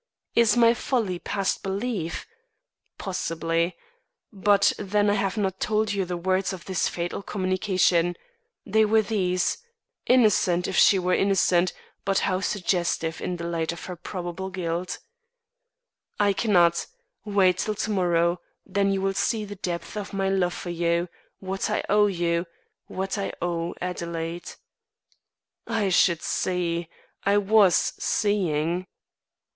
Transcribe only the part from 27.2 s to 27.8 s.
I was